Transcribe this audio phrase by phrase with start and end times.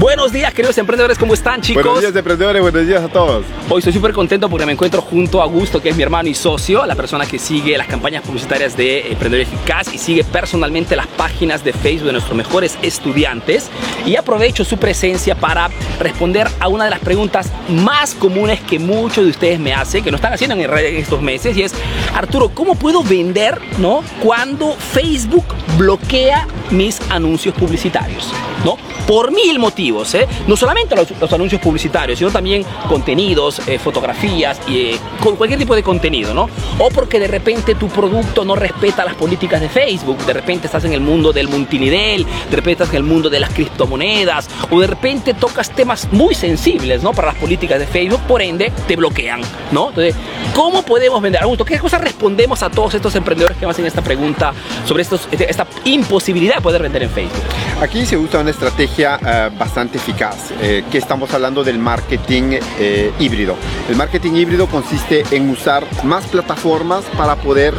[0.00, 1.82] Buenos días, queridos emprendedores, ¿cómo están, chicos?
[1.82, 3.44] Buenos días, emprendedores, buenos días a todos.
[3.68, 6.34] Hoy estoy súper contento porque me encuentro junto a Augusto, que es mi hermano y
[6.34, 11.08] socio, la persona que sigue las campañas publicitarias de Emprendedor Eficaz y sigue personalmente las
[11.08, 13.70] páginas de Facebook de nuestros mejores estudiantes.
[14.06, 15.68] Y aprovecho su presencia para
[15.98, 20.12] responder a una de las preguntas más comunes que muchos de ustedes me hacen, que
[20.12, 21.74] no están haciendo en redes estos meses, y es,
[22.14, 24.04] Arturo, ¿cómo puedo vender ¿no?
[24.22, 25.46] cuando Facebook
[25.76, 28.32] bloquea mis anuncios publicitarios?
[28.64, 28.76] ¿No?
[29.06, 30.26] Por mil motivos, ¿eh?
[30.46, 35.74] No solamente los, anuncios publicitarios, sino también contenidos, eh, fotografías y eh, con cualquier tipo
[35.74, 36.48] de contenido, ¿no?
[36.78, 40.84] O porque de repente tu producto no respeta las políticas de Facebook, de repente estás
[40.84, 44.80] en el mundo del multinivel, de repente estás en el mundo de las criptomonedas, o
[44.80, 47.12] de repente tocas temas muy sensibles, ¿no?
[47.12, 49.40] Para las políticas de Facebook, por ende te bloquean,
[49.72, 49.88] ¿no?
[49.90, 50.14] Entonces,
[50.54, 51.42] ¿cómo podemos vender?
[51.42, 54.52] Augusto, ¿qué cosas respondemos a todos estos emprendedores que me hacen esta pregunta
[54.86, 57.42] sobre estos, esta imposibilidad de poder vender en Facebook?
[57.80, 63.12] Aquí se usa una estrategia eh, bastante eficaz, eh, que estamos hablando del marketing eh,
[63.18, 63.56] híbrido.
[63.90, 67.74] El marketing híbrido consiste en usar más plataformas para poder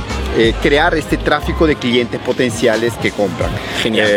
[0.61, 3.49] crear este tráfico de clientes potenciales que compran.
[3.81, 4.07] Genial.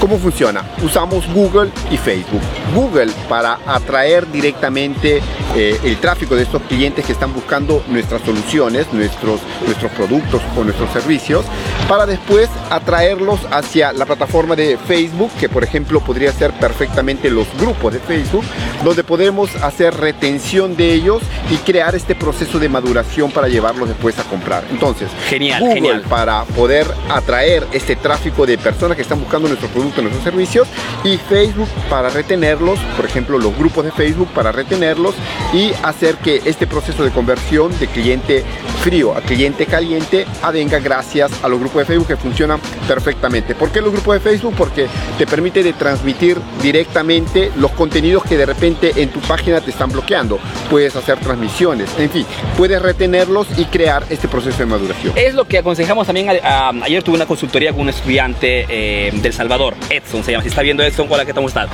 [0.00, 0.62] ¿Cómo funciona?
[0.82, 2.42] Usamos Google y Facebook.
[2.74, 5.22] Google para atraer directamente
[5.54, 10.64] eh, el tráfico de estos clientes que están buscando nuestras soluciones, nuestros, nuestros productos o
[10.64, 11.46] nuestros servicios,
[11.88, 17.46] para después atraerlos hacia la plataforma de Facebook, que por ejemplo podría ser perfectamente los
[17.58, 18.44] grupos de Facebook,
[18.84, 24.18] donde podemos hacer retención de ellos y crear este proceso de maduración para llevarlos después
[24.18, 24.64] a comprar.
[24.70, 26.02] Entonces, genial, Google genial.
[26.02, 30.68] para poder atraer este tráfico de personas que están buscando nuestros productos nuestros servicios
[31.04, 35.14] y Facebook para retenerlos, por ejemplo los grupos de Facebook para retenerlos
[35.52, 38.44] y hacer que este proceso de conversión de cliente
[38.82, 43.54] frío a cliente caliente avenga gracias a los grupos de Facebook que funcionan perfectamente.
[43.54, 44.54] ¿Por qué los grupos de Facebook?
[44.56, 44.86] Porque
[45.18, 49.90] te permite de transmitir directamente los contenidos que de repente en tu página te están
[49.90, 50.38] bloqueando.
[50.70, 55.12] Puedes hacer transmisiones, en fin, puedes retenerlos y crear este proceso de maduración.
[55.16, 56.28] Es lo que aconsejamos también.
[56.28, 60.42] ayer tuve una consultoría con un estudiante eh, del Salvador Edson se llama.
[60.42, 61.44] Si está viendo Edson, hola, ¿qué tal?
[61.44, 61.66] ¿Cómo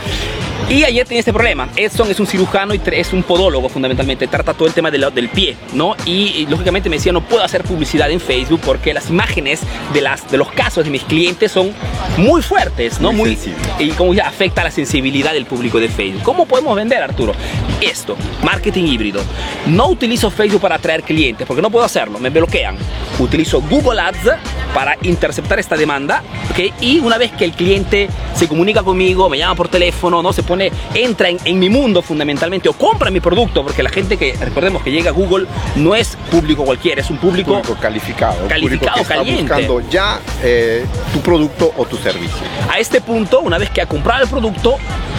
[0.69, 1.69] Y ayer tenía este problema.
[1.77, 4.27] Edson es un cirujano y es un podólogo fundamentalmente.
[4.27, 5.97] Trata todo el tema del pie, ¿no?
[6.05, 9.61] Y, lógicamente me decía, no puedo hacer publicidad en Facebook porque las imágenes
[9.93, 11.73] de, las, de los casos de mis clientes son
[12.17, 13.13] muy fuertes, ¿no?
[13.13, 13.39] Muy,
[13.79, 16.23] y como ya afecta la sensibilidad del público de Facebook.
[16.23, 17.35] ¿Cómo podemos vender, Arturo?
[17.81, 19.23] Esto, marketing híbrido.
[19.67, 22.77] No utilizo Facebook para atraer clientes porque no puedo hacerlo, me bloquean.
[23.19, 26.75] Utilizo Google Ads para interceptar esta demanda, ¿ok?
[26.81, 30.33] Y una vez que el cliente se comunica conmigo, me llama por teléfono, ¿no?
[30.33, 34.35] Se pone, entra en, mi mundo fundamentalmente o compra mi producto, porque la gente que,
[34.41, 35.47] recordemos que llega a Google
[35.77, 39.43] no es público cualquiera, es un público, calificado, calificado, público que caliente.
[39.43, 42.39] Está buscando ya eh, tu producto o tu servicio.
[42.71, 44.77] A este punto, una vez que ha comprado el producto,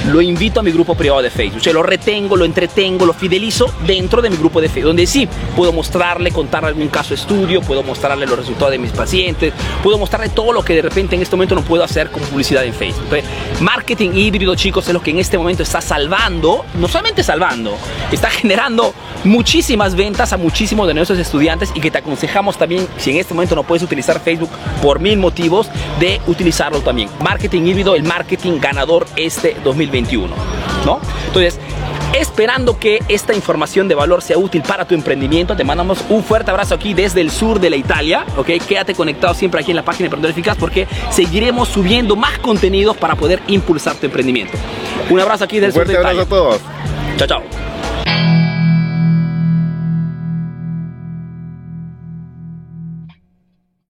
[0.08, 1.62] lo invito a mi grupo privado de Facebook.
[1.62, 5.08] O sea, lo retengo, lo entretengo, lo fidelizo dentro de mi grupo de Facebook, donde
[5.08, 9.98] sí puedo mostrarle, contarle algún caso estudio, puedo mostrarle los resultados de mis pacientes, puedo
[9.98, 12.74] mostrarle todo lo que de repente en este momento no puedo hacer con publicidad en
[12.74, 13.04] Facebook.
[13.04, 17.76] Entonces, marketing híbrido, chicos, es lo que en este momento está salvando, no solamente salvando,
[18.12, 18.94] está generando
[19.24, 23.34] muchísimas ventas a muchísimos de nuestros estudiantes y que te aconsejamos también, si en este
[23.34, 24.50] momento no puedes utilizar Facebook
[24.82, 27.10] por mil motivos, de utilizarlo también.
[27.22, 29.56] Marketing híbrido, el marketing ganador este
[29.94, 30.36] 2021,
[30.86, 31.00] ¿no?
[31.28, 31.60] Entonces,
[32.14, 35.56] esperando que esta información de valor sea útil para tu emprendimiento.
[35.56, 38.50] Te mandamos un fuerte abrazo aquí desde el sur de la Italia, ¿ok?
[38.68, 42.98] Quédate conectado siempre aquí en la página de Emprendedor Eficaz porque seguiremos subiendo más contenidos
[42.98, 44.54] para poder impulsar tu emprendimiento.
[45.10, 46.22] Un abrazo aquí desde el sur de Italia.
[46.22, 47.18] Un fuerte abrazo a todos.
[47.18, 47.73] Chao, chao.